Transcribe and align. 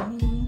Uhum. 0.00 0.39